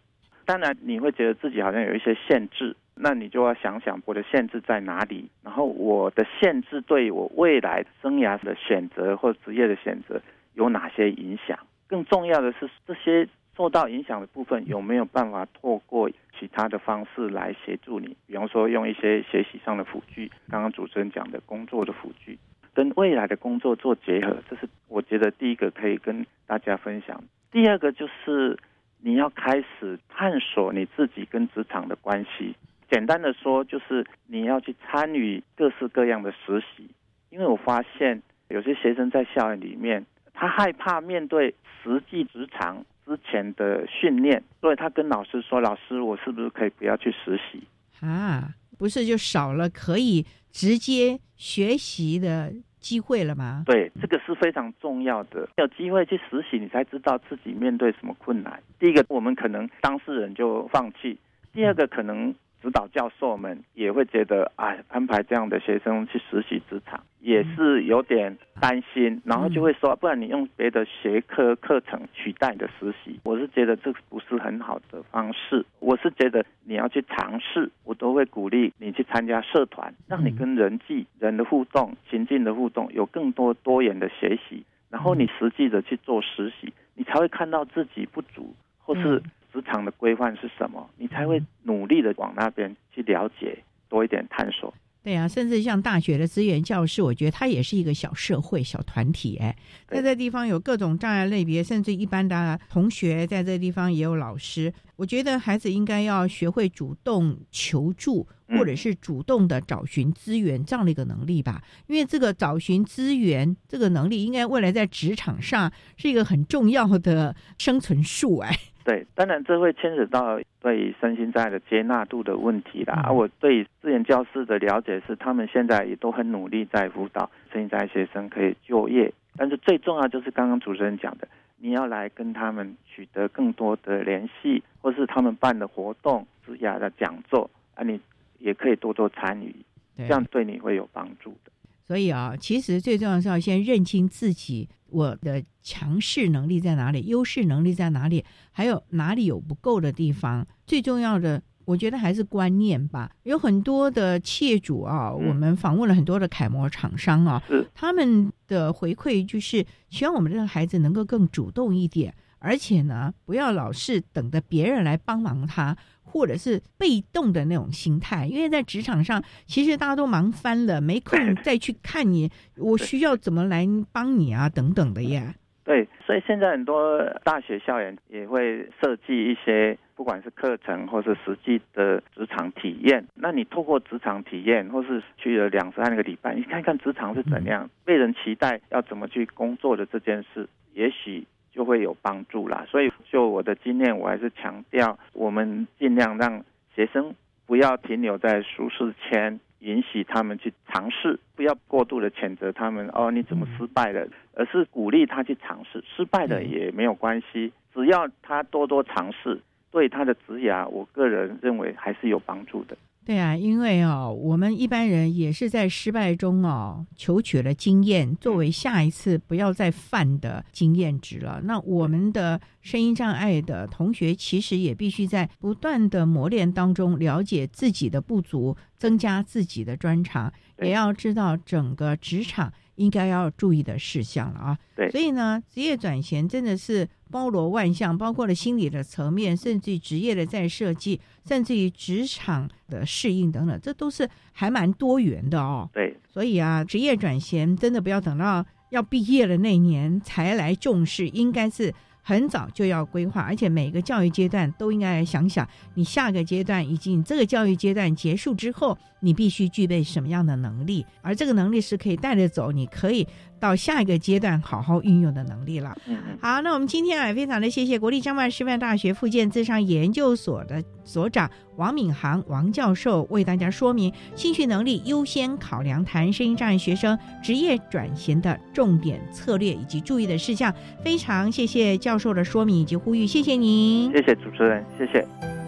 [0.45, 10.21] 当然，你会觉得自己好像有一些限制，那你就要想想我的限制在哪里，然后我的限制对我未来生涯的选择或职业的选择
[10.55, 11.59] 有哪些影响？
[11.87, 18.17] 更重要的是，这些受到影响的部分有没有办法透过其他的方式来协助你？
[18.27, 22.39] 比方说，用一些学习上的辅具，刚刚主持人讲的工作的辅具，
[22.73, 27.23] 跟未来的工作做结合，这是我觉得第一个可以跟大家分享。
[27.51, 28.59] 第二个就是。
[29.05, 32.55] 你要开始探索你自己跟职场的关系。
[32.89, 36.89] 简单的说，就是你要去参与各式各样的实习。
[37.29, 47.63] 因为我发现有些学生在校园里面，他害怕面对实际职场之前的训练，所以他跟老师说：“老师，我是不是可以不要去实习？”
[48.07, 52.53] 啊，不是就少了可以直接学习的。
[52.83, 53.63] 机会了吗？
[53.65, 55.49] 对，这个是非常重要的。
[55.57, 58.61] 有机会去实习，你才知道自己面对什么困难。
[58.81, 61.17] 第一个，我们可能当事人就放弃；
[61.53, 62.35] 第二个，可能。
[62.63, 75.67] 指导教授们也会觉得，哎，安排这样的学生去实习职场也是有点担心，然后就会说，不然你用别的学科课程取代的实习，我是觉得这不是很好的方式。
[75.81, 89.21] 我是觉得你要去尝试，我都会鼓励你去参加社团，让你跟人际人的互动、情境的互动有更多多元的学习，然后你实际的去做实习，你才会看到自己不足或是。
[89.53, 90.89] 职场的规范是什么？
[90.97, 94.73] 你才会努力的往那边去了解多一点探索。
[95.05, 99.37] 对啊，甚至像大学的资源教室，我觉得它也是一个小社会、小团体。
[99.37, 99.57] 哎，
[99.89, 104.73] 在这地方有各种障碍类别，甚至一般的同学在这地方也有老师。
[104.95, 111.61] 我觉得孩子应该要学会主动求助，或者是主动的找寻资源这样的一个能力吧。
[111.89, 118.39] 因为这个找寻资源这个能力，应该未来在职场上是一个很重要的生存术。
[118.39, 118.57] 哎。
[118.85, 123.03] 对，当然这会牵扯到对身心障碍的接纳度的问题啦。
[123.05, 129.13] 而我对资源教师的了解是，他们现在也都很努力在辅导身心障碍学生可以就业。
[129.37, 131.29] 但是最重要就是刚刚主持人讲的，
[131.59, 138.01] 你要来跟他们取得更多的联系，或是他们办的活动、职涯的讲座啊，你
[138.41, 139.55] 也可以多多参与，
[139.97, 141.53] 这样对你会有帮助的。
[141.85, 144.69] 所以啊，其实最重要是要先认清自己。
[144.93, 147.07] 我的强势能力在哪里？
[147.07, 148.25] 优势能力在哪里？
[148.51, 150.47] 还有哪里有不够的地方？
[150.67, 153.11] 最重要的，我觉得还是观念吧。
[153.23, 157.43] 有很多的企业主啊，我们访问了很多的楷模厂商啊，
[157.75, 165.77] 他们的回馈就是希望我们这个孩子能够更主动一点，而且呢，不要老是等着别人来帮忙他。
[166.05, 175.35] 或者是被动的那种心态，因为在职场上，其实大家都忙翻了，没空 再去看你，我需要怎么来帮你啊，等等的呀。
[175.65, 183.03] 对，所以现在很多大学校园也会设计一些，不管是课程或是实际的职场体验。
[183.15, 192.67] 那你透过职场体验，或是去了两三个礼拜，你看看职场是怎样，被人期待要怎么去工作的这件事，也许就会有帮助啦。
[192.69, 196.43] 所以就我的经验，我还是强调，我们尽量让
[196.75, 197.15] 学生
[197.47, 204.09] 不要停留在舒适圈，允许他们去尝试，不要过度的谴责他们哦，你怎么失败了？
[204.35, 209.41] 而是鼓励他去尝试，失败了也没有关系，只要他多多尝试，
[209.71, 212.77] 对他的职涯，我个人认为还是有帮助的。
[213.05, 221.41] 对啊，因为哦，我们一般人也是在失败中哦，求取了经验，作为下一次不要再犯的经验值了。
[221.43, 234.59] 那我们的声音障碍的同学，其实也必须在不断的磨练当中，了解自己的不足，增加自己的专长，也要知道整个职场应该要注意的事项了啊。
[234.75, 236.89] 对，所以呢，职业转型真的是。
[237.13, 240.99] 包罗万象，包括了心理的层面，甚至于职业的再设计，
[241.29, 245.69] 甚至于职场的适应等等，这都是还蛮多元的哦。
[245.75, 251.71] 对，所以啊，职业转型真的不要等到要毕业了那年才来重视，应该是
[252.03, 263.07] 很早就要规划，而且每个教育阶段都应该想想，你下个阶段以及你这个教育阶段结束之后，你必须具备什么样的能力，而这个能力是可以带着走，你可以。
[263.43, 265.77] 到下一个阶段好好运用的能力了。
[266.21, 280.55] 好，那我们今天啊，非常的谢谢国立彰化师范大学附件自商研究所的所长王敏航王教授为大家说明兴趣能力优先考量谈声音障碍学生职业转型的重点策略以及注意的事项。
[280.85, 285.42] 非常谢谢教授的说明以及呼吁，谢谢您，谢谢主持人，谢谢。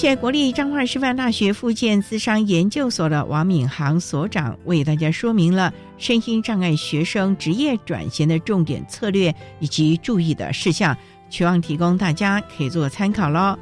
[0.00, 10.96] 谢国立彰化师范大学附建资商研究所的王敏航所长为大家说明了身心障碍学生职业转型的重点策略以及注意的事项，
[11.28, 13.58] 期望提供大家可以做参考喽。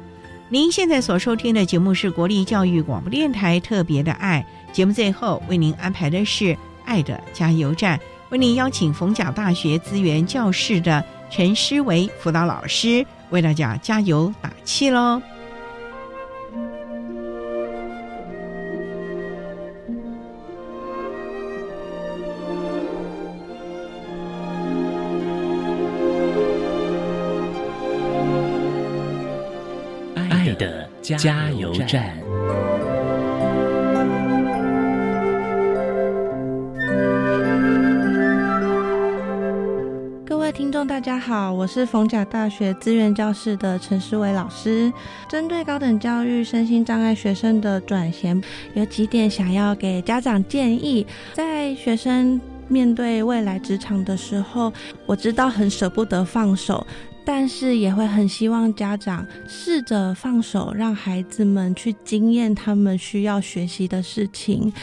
[0.47, 15.21] 您现在所收听的节目是国立教育广播电台特别的爱节目，最后为您安排的是爱的加油站，为您邀请逢甲大学资源教室的陈诗维辅导老师为大家加油打气喽。
[31.17, 32.15] 加油站。
[40.25, 44.91] 各位听众，大家好，我是逢甲大学资源教室的陈思伟老师。
[45.27, 48.39] 针对高等教育身心障碍学生的转衔，
[48.75, 51.07] 有几点想要给家长建议。
[51.33, 54.71] 在学生面对未来职场的时候，
[55.07, 56.85] 我知道很舍不得放手。
[57.31, 64.73] 但是也会很希望家长试着放手，让孩子们去经验他们需要学习的事情。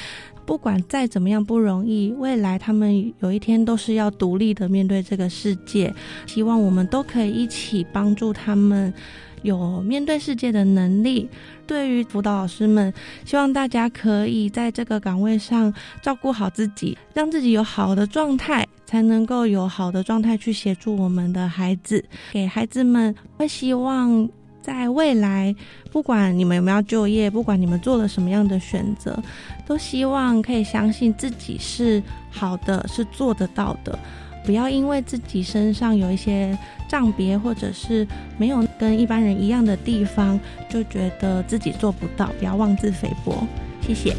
[0.45, 5.93] 不管再怎么样不容易，未来他们有一天都是要独立的面对这个世界。
[6.25, 8.95] 希望我们都可以一起帮助他们
[9.43, 11.29] 有面对世界的能力。
[11.67, 12.95] 对于辅导老师们，
[13.25, 22.03] 希望大家可以在这个岗位上照顾好自己，让自己有好的状态，才能够有好的状态去协助我们的孩子。
[22.33, 24.27] 给孩子们会希望
[24.63, 25.55] 在未来，
[25.93, 29.23] 不管你们有没有就业，不管你们做了什么样的选择，
[29.67, 33.99] 都希望可以相信自己是好的，是做得到的。
[34.45, 36.57] 不要因为自己身上有一些
[36.89, 38.07] 障别，或者是
[38.39, 42.31] 没有跟一般人一样的地方，就觉得自己做不到。
[42.39, 43.45] 不要妄自菲薄。
[43.81, 44.15] 谢谢。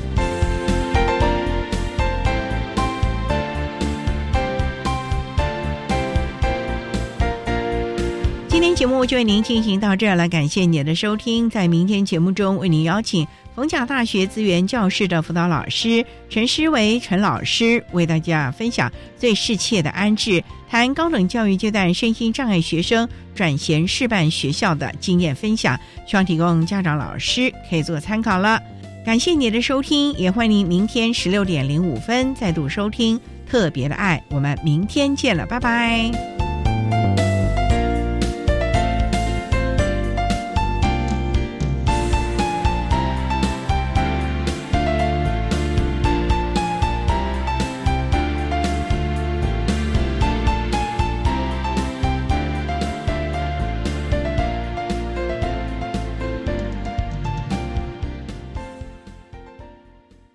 [8.77, 11.49] 节目就为您进行到这儿了，感谢您的收听。
[11.49, 13.27] 在明天节目中，为您邀请。
[13.55, 25.75] 逢甲大学资源教室的辅导老师陈诗维陈老师为大家分享最适切的安置，谈高等教育阶段身心障碍学生转衔示范学校的经验分享，
[26.05, 28.61] 希望提供家长老师可以做参考了。
[29.03, 33.19] 感谢你的收听，也欢迎您明天十六点零五分再度收听
[33.49, 36.56] 特别的爱，我们明天见了，拜拜。